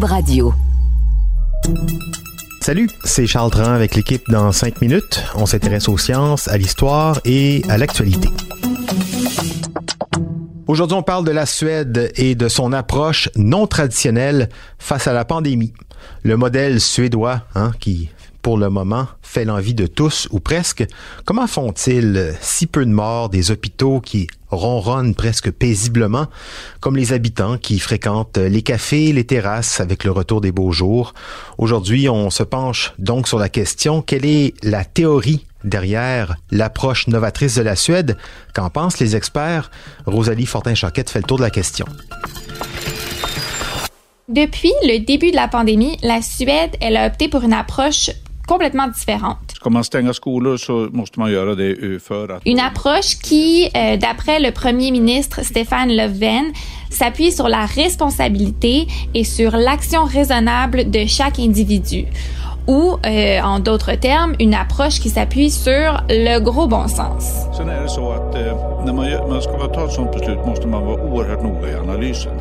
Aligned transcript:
Radio. 0.00 0.54
Salut, 2.60 2.88
c'est 3.04 3.26
Charles 3.26 3.50
Dran 3.50 3.72
avec 3.72 3.94
l'équipe 3.94 4.22
dans 4.30 4.50
5 4.50 4.80
minutes. 4.80 5.22
On 5.34 5.44
s'intéresse 5.44 5.88
aux 5.88 5.98
sciences, 5.98 6.48
à 6.48 6.56
l'histoire 6.56 7.20
et 7.26 7.62
à 7.68 7.76
l'actualité. 7.76 8.28
Aujourd'hui, 10.66 10.96
on 10.96 11.02
parle 11.02 11.26
de 11.26 11.30
la 11.30 11.44
Suède 11.44 12.10
et 12.16 12.34
de 12.34 12.48
son 12.48 12.72
approche 12.72 13.28
non 13.36 13.66
traditionnelle 13.66 14.48
face 14.78 15.06
à 15.06 15.12
la 15.12 15.26
pandémie. 15.26 15.74
Le 16.22 16.36
modèle 16.36 16.80
suédois, 16.80 17.42
hein, 17.54 17.72
qui 17.78 18.08
pour 18.42 18.58
le 18.58 18.68
moment, 18.68 19.06
fait 19.22 19.44
l'envie 19.44 19.72
de 19.72 19.86
tous 19.86 20.28
ou 20.32 20.40
presque. 20.40 20.84
Comment 21.24 21.46
font-ils 21.46 22.34
si 22.40 22.66
peu 22.66 22.84
de 22.84 22.90
morts 22.90 23.28
des 23.28 23.52
hôpitaux 23.52 24.00
qui 24.00 24.26
ronronnent 24.50 25.14
presque 25.14 25.50
paisiblement, 25.50 26.26
comme 26.80 26.96
les 26.96 27.12
habitants 27.12 27.56
qui 27.56 27.78
fréquentent 27.78 28.38
les 28.38 28.62
cafés, 28.62 29.12
les 29.12 29.24
terrasses 29.24 29.80
avec 29.80 30.04
le 30.04 30.10
retour 30.10 30.40
des 30.40 30.52
beaux 30.52 30.72
jours? 30.72 31.14
Aujourd'hui, 31.56 32.08
on 32.08 32.30
se 32.30 32.42
penche 32.42 32.92
donc 32.98 33.28
sur 33.28 33.38
la 33.38 33.48
question, 33.48 34.02
quelle 34.02 34.26
est 34.26 34.54
la 34.64 34.84
théorie 34.84 35.46
derrière 35.64 36.36
l'approche 36.50 37.06
novatrice 37.06 37.54
de 37.54 37.62
la 37.62 37.76
Suède? 37.76 38.16
Qu'en 38.54 38.70
pensent 38.70 38.98
les 38.98 39.14
experts? 39.14 39.70
Rosalie 40.04 40.46
Fortin-Choquette 40.46 41.10
fait 41.10 41.20
le 41.20 41.26
tour 41.26 41.38
de 41.38 41.42
la 41.42 41.50
question. 41.50 41.86
Depuis 44.28 44.72
le 44.84 45.04
début 45.04 45.30
de 45.30 45.36
la 45.36 45.48
pandémie, 45.48 45.98
la 46.02 46.22
Suède, 46.22 46.70
elle 46.80 46.96
a 46.96 47.06
opté 47.06 47.28
pour 47.28 47.42
une 47.42 47.52
approche 47.52 48.10
complètement 48.46 48.88
différente. 48.88 49.38
Une 52.44 52.58
approche 52.58 53.18
qui, 53.18 53.68
euh, 53.76 53.96
d'après 53.96 54.40
le 54.40 54.50
premier 54.50 54.90
ministre 54.90 55.44
Stéphane 55.44 55.90
Löfven, 55.94 56.52
s'appuie 56.90 57.32
sur 57.32 57.48
la 57.48 57.64
responsabilité 57.66 58.86
et 59.14 59.24
sur 59.24 59.52
l'action 59.52 60.04
raisonnable 60.04 60.90
de 60.90 61.06
chaque 61.06 61.38
individu 61.38 62.06
ou, 62.66 62.96
euh, 63.04 63.40
en 63.40 63.58
d'autres 63.58 63.94
termes, 63.94 64.34
une 64.40 64.54
approche 64.54 65.00
qui 65.00 65.08
s'appuie 65.08 65.50
sur 65.50 66.02
le 66.08 66.38
gros 66.38 66.66
bon 66.66 66.88
sens. 66.88 67.46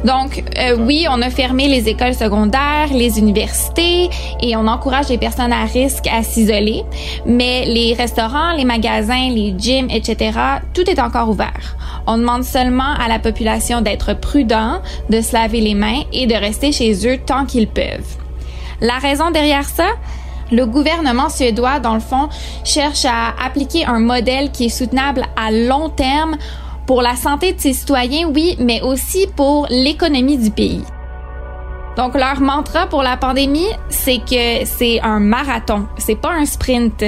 Donc, 0.03 0.43
euh, 0.57 0.77
oui, 0.79 1.05
on 1.09 1.21
a 1.21 1.29
fermé 1.29 1.67
les 1.67 1.89
écoles 1.89 2.13
secondaires, 2.13 2.87
les 2.91 3.19
universités 3.19 4.09
et 4.41 4.55
on 4.55 4.67
encourage 4.67 5.09
les 5.09 5.17
personnes 5.17 5.53
à 5.53 5.65
risque 5.65 6.07
à 6.07 6.23
s'isoler, 6.23 6.83
mais 7.25 7.65
les 7.65 7.93
restaurants, 7.93 8.53
les 8.53 8.65
magasins, 8.65 9.29
les 9.29 9.53
gyms, 9.57 9.89
etc., 9.89 10.31
tout 10.73 10.89
est 10.89 10.99
encore 10.99 11.29
ouvert. 11.29 11.75
On 12.07 12.17
demande 12.17 12.43
seulement 12.43 12.93
à 12.99 13.07
la 13.07 13.19
population 13.19 13.81
d'être 13.81 14.13
prudent, 14.13 14.81
de 15.09 15.21
se 15.21 15.33
laver 15.33 15.61
les 15.61 15.75
mains 15.75 16.01
et 16.13 16.27
de 16.27 16.35
rester 16.35 16.71
chez 16.71 17.07
eux 17.07 17.17
tant 17.25 17.45
qu'ils 17.45 17.67
peuvent. 17.67 18.20
La 18.81 18.97
raison 18.97 19.29
derrière 19.29 19.65
ça, 19.65 19.89
le 20.51 20.65
gouvernement 20.65 21.29
suédois, 21.29 21.79
dans 21.79 21.93
le 21.93 21.99
fond, 21.99 22.29
cherche 22.63 23.05
à 23.05 23.33
appliquer 23.43 23.85
un 23.85 23.99
modèle 23.99 24.51
qui 24.51 24.65
est 24.65 24.69
soutenable 24.69 25.25
à 25.37 25.51
long 25.51 25.89
terme 25.89 26.35
pour 26.87 27.01
la 27.01 27.15
santé 27.15 27.53
de 27.53 27.59
ses 27.59 27.73
citoyens, 27.73 28.27
oui, 28.27 28.57
mais 28.59 28.81
aussi 28.81 29.27
pour 29.35 29.67
l'économie 29.69 30.37
du 30.37 30.49
pays. 30.49 30.83
Donc 31.95 32.15
leur 32.15 32.41
mantra 32.41 32.87
pour 32.87 33.03
la 33.03 33.17
pandémie, 33.17 33.69
c'est 33.89 34.17
que 34.17 34.65
c'est 34.65 34.99
un 35.01 35.19
marathon, 35.19 35.87
c'est 35.97 36.15
pas 36.15 36.31
un 36.31 36.45
sprint. 36.45 37.05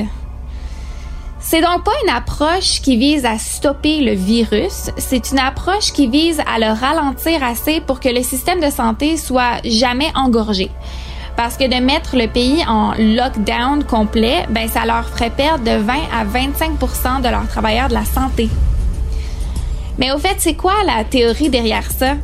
C'est 1.39 1.61
donc 1.61 1.83
pas 1.83 1.91
une 2.03 2.13
approche 2.13 2.81
qui 2.81 2.97
vise 2.97 3.25
à 3.25 3.37
stopper 3.37 3.99
le 3.99 4.13
virus, 4.13 4.91
c'est 4.97 5.31
une 5.31 5.39
approche 5.39 5.91
qui 5.91 6.07
vise 6.07 6.39
à 6.47 6.59
le 6.59 6.67
ralentir 6.67 7.43
assez 7.43 7.81
pour 7.81 7.99
que 7.99 8.07
le 8.07 8.23
système 8.23 8.61
de 8.61 8.69
santé 8.69 9.17
soit 9.17 9.59
jamais 9.65 10.11
engorgé. 10.15 10.69
Parce 11.35 11.57
que 11.57 11.67
de 11.67 11.83
mettre 11.83 12.15
le 12.15 12.27
pays 12.27 12.63
en 12.67 12.93
lockdown 12.97 13.83
complet, 13.83 14.45
ben 14.49 14.67
ça 14.69 14.85
leur 14.85 15.07
ferait 15.09 15.31
perdre 15.31 15.63
de 15.63 15.77
20 15.77 15.93
à 16.13 16.25
25% 16.25 17.21
de 17.21 17.29
leurs 17.29 17.47
travailleurs 17.47 17.89
de 17.89 17.95
la 17.95 18.05
santé. 18.05 18.49
Mais 19.97 20.11
au 20.11 20.17
fait, 20.17 20.35
c'est 20.37 20.55
quoi 20.55 20.73
la 20.85 21.03
théorie 21.03 21.49
derrière 21.49 21.89
ça? 21.91 22.15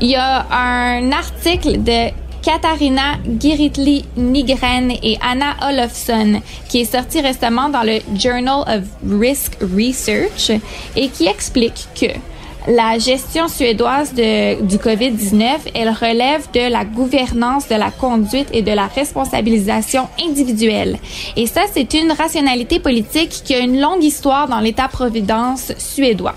Il 0.00 0.10
y 0.10 0.16
a 0.16 0.46
un 0.50 1.10
article 1.12 1.82
de 1.82 2.10
Katarina 2.42 3.16
Giritli 3.40 4.04
Nigren 4.16 4.92
et 5.02 5.18
Anna 5.20 5.56
Olofsson 5.68 6.40
qui 6.68 6.82
est 6.82 6.92
sorti 6.92 7.20
récemment 7.20 7.70
dans 7.70 7.82
le 7.82 7.98
Journal 8.14 8.60
of 8.68 8.84
Risk 9.20 9.56
Research 9.60 10.52
et 10.94 11.08
qui 11.08 11.26
explique 11.26 11.88
que 11.98 12.06
la 12.66 12.98
gestion 12.98 13.48
suédoise 13.48 14.12
de, 14.12 14.60
du 14.62 14.76
COVID-19, 14.78 15.70
elle 15.74 15.90
relève 15.90 16.50
de 16.52 16.70
la 16.70 16.84
gouvernance, 16.84 17.68
de 17.68 17.76
la 17.76 17.90
conduite 17.90 18.48
et 18.52 18.62
de 18.62 18.72
la 18.72 18.86
responsabilisation 18.86 20.08
individuelle. 20.20 20.98
Et 21.36 21.46
ça, 21.46 21.62
c'est 21.72 21.94
une 21.94 22.12
rationalité 22.12 22.80
politique 22.80 23.30
qui 23.44 23.54
a 23.54 23.60
une 23.60 23.80
longue 23.80 24.02
histoire 24.02 24.48
dans 24.48 24.60
l'État-providence 24.60 25.72
suédois. 25.78 26.34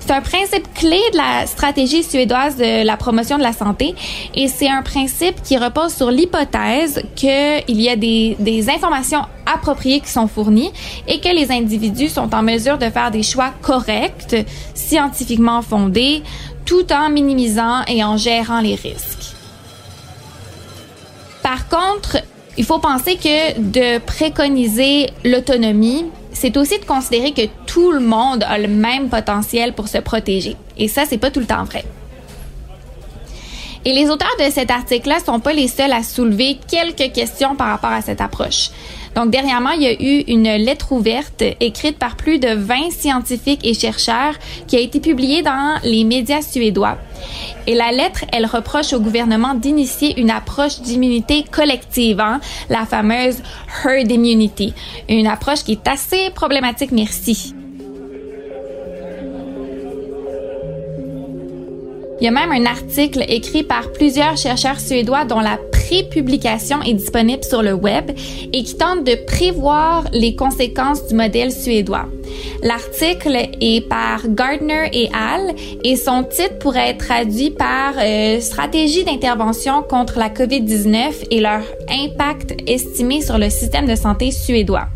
C'est 0.00 0.12
un 0.12 0.20
principe 0.20 0.72
clé 0.74 1.00
de 1.12 1.16
la 1.16 1.46
stratégie 1.46 2.04
suédoise 2.04 2.56
de 2.56 2.84
la 2.84 2.96
promotion 2.96 3.38
de 3.38 3.42
la 3.42 3.52
santé 3.52 3.94
et 4.36 4.46
c'est 4.46 4.68
un 4.68 4.82
principe 4.82 5.42
qui 5.42 5.56
repose 5.56 5.92
sur 5.92 6.12
l'hypothèse 6.12 7.02
qu'il 7.16 7.80
y 7.80 7.88
a 7.88 7.96
des, 7.96 8.36
des 8.38 8.70
informations 8.70 9.22
appropriées 9.46 10.00
qui 10.00 10.10
sont 10.10 10.28
fournies 10.28 10.72
et 11.08 11.20
que 11.20 11.28
les 11.28 11.50
individus 11.50 12.08
sont 12.08 12.34
en 12.34 12.42
mesure 12.42 12.78
de 12.78 12.90
faire 12.90 13.10
des 13.10 13.22
choix 13.22 13.52
corrects, 13.62 14.36
scientifiquement 14.74 15.62
fondés, 15.62 16.22
tout 16.64 16.92
en 16.92 17.08
minimisant 17.08 17.84
et 17.86 18.04
en 18.04 18.16
gérant 18.16 18.60
les 18.60 18.74
risques. 18.74 19.34
Par 21.42 21.68
contre, 21.68 22.18
il 22.58 22.64
faut 22.64 22.78
penser 22.78 23.16
que 23.16 23.60
de 23.60 23.98
préconiser 23.98 25.10
l'autonomie, 25.24 26.06
c'est 26.32 26.56
aussi 26.56 26.78
de 26.78 26.84
considérer 26.84 27.32
que 27.32 27.46
tout 27.66 27.92
le 27.92 28.00
monde 28.00 28.44
a 28.48 28.58
le 28.58 28.68
même 28.68 29.08
potentiel 29.08 29.72
pour 29.72 29.88
se 29.88 29.98
protéger. 29.98 30.56
Et 30.76 30.88
ça, 30.88 31.04
c'est 31.08 31.18
pas 31.18 31.30
tout 31.30 31.40
le 31.40 31.46
temps 31.46 31.64
vrai. 31.64 31.84
Et 33.84 33.92
les 33.92 34.10
auteurs 34.10 34.34
de 34.40 34.50
cet 34.50 34.72
article-là 34.72 35.20
sont 35.24 35.38
pas 35.38 35.52
les 35.52 35.68
seuls 35.68 35.92
à 35.92 36.02
soulever 36.02 36.58
quelques 36.68 37.12
questions 37.12 37.54
par 37.54 37.68
rapport 37.68 37.92
à 37.92 38.02
cette 38.02 38.20
approche. 38.20 38.70
Donc, 39.16 39.30
dernièrement, 39.30 39.70
il 39.70 39.82
y 39.82 39.86
a 39.86 39.94
eu 39.94 40.24
une 40.28 40.44
lettre 40.44 40.92
ouverte 40.92 41.42
écrite 41.60 41.98
par 41.98 42.16
plus 42.16 42.38
de 42.38 42.48
20 42.48 42.90
scientifiques 42.90 43.66
et 43.66 43.72
chercheurs 43.72 44.34
qui 44.66 44.76
a 44.76 44.80
été 44.80 45.00
publiée 45.00 45.40
dans 45.40 45.80
les 45.82 46.04
médias 46.04 46.42
suédois. 46.42 46.98
Et 47.66 47.74
la 47.74 47.92
lettre, 47.92 48.26
elle 48.30 48.44
reproche 48.44 48.92
au 48.92 49.00
gouvernement 49.00 49.54
d'initier 49.54 50.20
une 50.20 50.30
approche 50.30 50.82
d'immunité 50.82 51.44
collective, 51.50 52.20
hein, 52.20 52.40
la 52.68 52.84
fameuse 52.84 53.38
herd 53.84 54.12
immunity, 54.12 54.74
une 55.08 55.26
approche 55.26 55.64
qui 55.64 55.72
est 55.72 55.88
assez 55.88 56.28
problématique, 56.34 56.92
merci. 56.92 57.54
Il 62.20 62.24
y 62.24 62.28
a 62.28 62.30
même 62.30 62.52
un 62.52 62.66
article 62.66 63.24
écrit 63.28 63.62
par 63.62 63.92
plusieurs 63.92 64.36
chercheurs 64.36 64.80
suédois 64.80 65.24
dont 65.24 65.40
la 65.40 65.58
prépublication 65.86 66.82
est 66.82 66.94
disponible 66.94 67.44
sur 67.44 67.62
le 67.62 67.72
web 67.72 68.10
et 68.52 68.62
qui 68.62 68.76
tente 68.76 69.04
de 69.04 69.14
prévoir 69.26 70.04
les 70.12 70.34
conséquences 70.34 71.06
du 71.06 71.14
modèle 71.14 71.52
suédois. 71.52 72.06
L'article 72.62 73.36
est 73.60 73.88
par 73.88 74.26
Gardner 74.28 74.88
et 74.92 75.08
Hall 75.08 75.54
et 75.84 75.96
son 75.96 76.24
titre 76.24 76.58
pourrait 76.58 76.90
être 76.90 77.06
traduit 77.06 77.50
par 77.50 77.94
euh, 77.98 78.40
Stratégie 78.40 79.04
d'intervention 79.04 79.82
contre 79.82 80.18
la 80.18 80.28
COVID-19 80.28 81.26
et 81.30 81.40
leur 81.40 81.62
impact 81.88 82.54
estimé 82.66 83.22
sur 83.22 83.38
le 83.38 83.48
système 83.48 83.86
de 83.86 83.94
santé 83.94 84.32
suédois. 84.32 84.88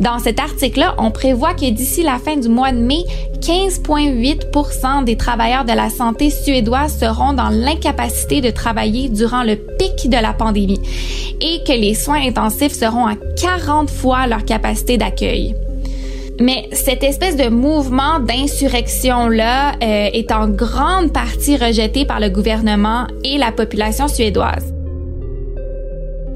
Dans 0.00 0.20
cet 0.20 0.38
article-là, 0.38 0.94
on 0.98 1.10
prévoit 1.10 1.54
que 1.54 1.68
d'ici 1.68 2.02
la 2.02 2.18
fin 2.18 2.36
du 2.36 2.48
mois 2.48 2.70
de 2.70 2.78
mai, 2.78 3.04
15,8% 3.40 5.04
des 5.04 5.16
travailleurs 5.16 5.64
de 5.64 5.72
la 5.72 5.90
santé 5.90 6.30
suédoise 6.30 6.96
seront 6.98 7.32
dans 7.32 7.48
l'incapacité 7.48 8.40
de 8.40 8.50
travailler 8.50 9.08
durant 9.08 9.42
le 9.42 9.56
pic 9.56 10.08
de 10.08 10.16
la 10.16 10.32
pandémie 10.32 10.80
et 11.40 11.62
que 11.64 11.72
les 11.72 11.94
soins 11.94 12.22
intensifs 12.22 12.72
seront 12.72 13.06
à 13.06 13.14
40 13.40 13.90
fois 13.90 14.26
leur 14.26 14.44
capacité 14.44 14.98
d'accueil. 14.98 15.54
Mais 16.40 16.68
cette 16.72 17.02
espèce 17.02 17.36
de 17.36 17.48
mouvement 17.48 18.20
d'insurrection-là 18.20 19.72
euh, 19.72 20.10
est 20.12 20.30
en 20.30 20.48
grande 20.48 21.12
partie 21.12 21.56
rejeté 21.56 22.04
par 22.04 22.20
le 22.20 22.28
gouvernement 22.28 23.08
et 23.24 23.38
la 23.38 23.50
population 23.50 24.06
suédoise. 24.06 24.77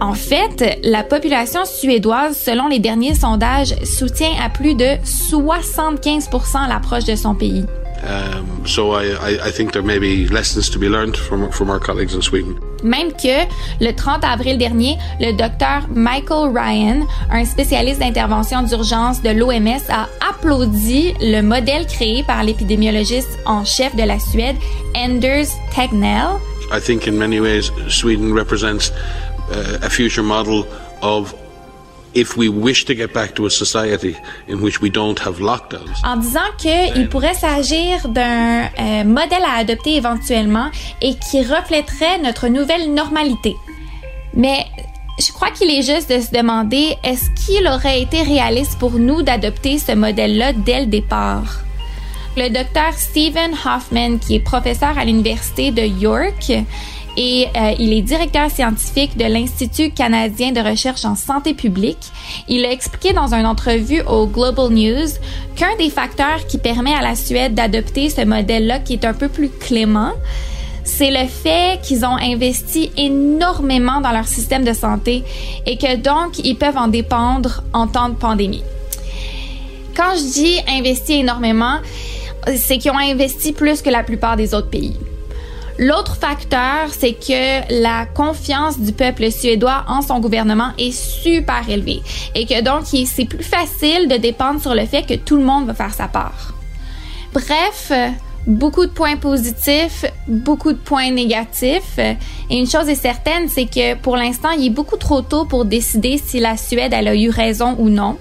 En 0.02 0.14
fait, 0.14 0.81
la 0.82 1.04
population 1.04 1.64
suédoise, 1.64 2.37
selon 2.37 2.66
les 2.66 2.81
derniers 2.81 3.14
sondages, 3.14 3.72
soutient 3.84 4.32
à 4.44 4.49
plus 4.49 4.75
de 4.75 4.96
75% 5.04 6.69
l'approche 6.69 7.04
de 7.04 7.14
son 7.14 7.37
pays. 7.37 7.64
Um, 8.02 8.66
so 8.66 8.96
I, 8.96 9.12
I, 9.12 9.49
I, 9.49 9.52
think 9.52 9.70
there 9.70 9.84
may 9.84 10.00
be 10.00 10.26
lessons 10.28 10.69
to 10.70 10.78
be 10.81 10.88
learned 10.88 11.16
from, 11.16 11.49
from 11.52 11.70
our 11.70 11.78
colleagues 11.78 12.16
in 12.16 12.20
Sweden. 12.20 12.56
Même 12.82 13.12
que 13.12 13.46
le 13.81 13.93
30 13.93 14.25
avril 14.25 14.58
dernier, 14.58 14.99
le 15.20 15.37
docteur 15.37 15.87
Michael 15.94 16.50
Ryan, 16.52 17.06
un 17.31 17.44
spécialiste 17.44 18.00
d'intervention 18.00 18.62
d'urgence 18.62 19.22
de 19.22 19.31
l'OMS, 19.31 19.88
a 19.88 20.08
applaudi 20.28 21.14
le 21.20 21.43
modèle 21.43 21.87
créé 21.87 22.25
par 22.25 22.43
l'épidémiologiste 22.43 23.38
en 23.46 23.64
chef 23.64 23.94
de 23.94 24.02
la 24.02 24.19
Suède, 24.19 24.56
Anders 24.96 25.46
Tegnell. 25.72 26.40
I 26.72 26.81
think 26.81 27.06
in 27.06 27.12
many 27.12 27.38
ways 27.38 27.70
Sweden 27.88 28.32
represents 28.32 28.90
a 29.82 29.90
future 29.90 30.22
model 30.22 30.64
of 31.02 31.34
if 32.14 32.37
we 32.37 32.49
wish 32.49 32.84
to 32.84 32.94
get 32.94 33.12
back 33.12 33.34
to 33.34 33.46
a 33.46 33.50
society 33.50 34.16
in 34.49 34.60
which 34.60 34.81
we 34.81 34.90
don't 34.90 35.19
have 35.19 35.40
lockdowns. 35.40 36.02
En 36.04 36.16
disant 36.16 36.40
qu'il 36.58 37.08
pourrait 37.08 37.34
s'agir 37.34 38.08
d'un 38.08 38.64
euh, 38.64 39.04
modèle 39.04 39.44
à 39.46 39.58
adopter 39.58 39.96
éventuellement 39.96 40.70
et 41.00 41.14
qui 41.14 41.43
reflèterait 41.43 42.19
notre 42.19 42.49
nouvelle 42.49 42.93
normalité. 42.93 43.56
Mais 44.34 44.66
je 45.19 45.31
crois 45.32 45.50
qu'il 45.50 45.70
est 45.70 45.82
juste 45.82 46.10
de 46.10 46.20
se 46.20 46.31
demander 46.32 46.96
est-ce 47.04 47.31
qu'il 47.31 47.66
aurait 47.66 48.02
été 48.02 48.22
réaliste 48.22 48.78
pour 48.78 48.93
nous 48.93 49.22
d'adopter 49.22 49.78
ce 49.78 49.93
modèle-là 49.93 50.52
dès 50.52 50.81
le 50.81 50.87
départ? 50.87 51.60
Le 52.34 52.49
docteur 52.49 52.94
Stephen 52.94 53.52
Hoffman, 53.52 54.16
qui 54.16 54.37
est 54.37 54.40
professeur 54.40 54.96
à 54.96 55.04
l'Université 55.04 55.70
de 55.70 55.82
York, 55.82 56.50
et 57.17 57.47
euh, 57.56 57.75
il 57.79 57.93
est 57.93 58.03
directeur 58.03 58.50
scientifique 58.50 59.17
de 59.17 59.25
l'Institut 59.25 59.91
canadien 59.91 60.53
de 60.53 60.61
recherche 60.61 61.05
en 61.05 61.14
santé 61.14 61.55
publique. 61.55 62.11
Il 62.49 62.64
a 62.64 62.70
expliqué 62.70 63.12
dans 63.12 63.35
une 63.35 63.47
entrevue 63.47 64.03
au 64.03 64.26
Global 64.26 64.70
News 64.70 65.09
qu'un 65.56 65.76
des 65.79 65.91
facteurs 65.91 66.47
qui 66.47 66.59
permet 66.59 66.94
à 66.94 67.03
la 67.03 67.14
Suède 67.14 67.55
d'adopter 67.55 68.09
ce 68.09 68.23
modèle-là 68.25 68.79
qui 68.79 68.94
est 68.94 69.05
un 69.05 69.14
peu 69.14 69.29
plus 69.29 69.50
clément, 69.50 70.12
c'est 70.85 71.11
le 71.11 71.29
fait 71.29 71.81
qu'ils 71.82 72.05
ont 72.05 72.17
investi 72.17 72.91
énormément 72.97 74.00
dans 74.00 74.11
leur 74.11 74.26
système 74.26 74.64
de 74.64 74.73
santé 74.73 75.23
et 75.67 75.76
que 75.76 75.97
donc 75.97 76.38
ils 76.38 76.56
peuvent 76.56 76.76
en 76.76 76.88
dépendre 76.88 77.62
en 77.73 77.87
temps 77.87 78.09
de 78.09 78.14
pandémie. 78.14 78.64
Quand 79.94 80.14
je 80.17 80.32
dis 80.32 80.59
investi 80.69 81.20
énormément, 81.20 81.79
c'est 82.56 82.79
qu'ils 82.79 82.91
ont 82.91 82.99
investi 82.99 83.53
plus 83.53 83.82
que 83.82 83.91
la 83.91 84.03
plupart 84.03 84.37
des 84.37 84.55
autres 84.55 84.70
pays. 84.70 84.97
L'autre 85.82 86.14
facteur, 86.14 86.90
c'est 86.96 87.14
que 87.14 87.82
la 87.82 88.06
confiance 88.06 88.79
du 88.79 88.93
peuple 88.93 89.32
suédois 89.32 89.84
en 89.88 90.00
son 90.00 90.20
gouvernement 90.20 90.70
est 90.79 90.93
super 90.93 91.69
élevée 91.69 92.02
et 92.37 92.46
que 92.46 92.62
donc 92.62 92.84
c'est 92.87 93.25
plus 93.25 93.43
facile 93.43 94.06
de 94.06 94.17
dépendre 94.17 94.61
sur 94.61 94.76
le 94.76 94.87
fait 94.87 95.02
que 95.02 95.14
tout 95.14 95.37
le 95.37 95.43
monde 95.43 95.67
va 95.67 95.75
faire 95.75 95.93
sa 95.93 96.06
part. 96.06 96.55
Bref, 97.32 97.90
beaucoup 98.46 98.87
de 98.87 98.93
points 98.93 99.17
positifs, 99.17 100.05
beaucoup 100.29 100.73
de 100.73 100.79
points 100.79 101.11
négatifs. 101.11 101.99
Et 101.99 102.56
une 102.56 102.70
chose 102.70 102.88
est 102.88 102.94
certaine, 102.94 103.49
c'est 103.49 103.67
que 103.67 103.96
pour 103.96 104.17
l'instant, 104.17 104.50
il 104.50 104.67
est 104.67 104.70
beaucoup 104.70 104.96
trop 104.96 105.20
tôt 105.20 105.46
pour 105.46 105.64
décider 105.64 106.17
si 106.25 106.38
la 106.38 106.56
Suède 106.56 106.94
a 106.94 107.12
eu 107.12 107.28
raison 107.28 107.75
ou 107.81 107.88
non. 107.88 108.19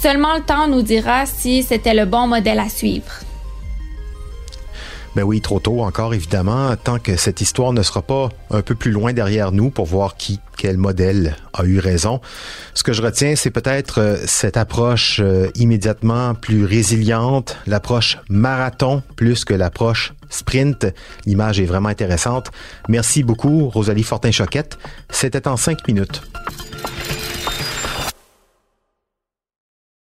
Seulement 0.00 0.34
le 0.34 0.42
temps 0.42 0.68
nous 0.68 0.82
dira 0.82 1.26
si 1.26 1.64
c'était 1.64 1.94
le 1.94 2.04
bon 2.04 2.28
modèle 2.28 2.60
à 2.60 2.68
suivre. 2.68 3.24
Ben 5.14 5.22
oui, 5.22 5.40
trop 5.40 5.60
tôt 5.60 5.82
encore, 5.82 6.12
évidemment, 6.12 6.74
tant 6.76 6.98
que 6.98 7.16
cette 7.16 7.40
histoire 7.40 7.72
ne 7.72 7.82
sera 7.82 8.02
pas 8.02 8.30
un 8.50 8.62
peu 8.62 8.74
plus 8.74 8.90
loin 8.90 9.12
derrière 9.12 9.52
nous 9.52 9.70
pour 9.70 9.86
voir 9.86 10.16
qui, 10.16 10.40
quel 10.56 10.76
modèle 10.76 11.36
a 11.52 11.64
eu 11.64 11.78
raison. 11.78 12.20
Ce 12.74 12.82
que 12.82 12.92
je 12.92 13.00
retiens, 13.00 13.36
c'est 13.36 13.52
peut-être 13.52 14.00
euh, 14.00 14.16
cette 14.26 14.56
approche 14.56 15.20
euh, 15.20 15.50
immédiatement 15.54 16.34
plus 16.34 16.64
résiliente, 16.64 17.56
l'approche 17.66 18.18
marathon 18.28 19.04
plus 19.14 19.44
que 19.44 19.54
l'approche 19.54 20.14
sprint. 20.30 20.86
L'image 21.26 21.60
est 21.60 21.66
vraiment 21.66 21.90
intéressante. 21.90 22.50
Merci 22.88 23.22
beaucoup, 23.22 23.68
Rosalie 23.68 24.02
Fortin-Choquette. 24.02 24.78
C'était 25.10 25.46
en 25.46 25.56
cinq 25.56 25.86
minutes. 25.86 26.22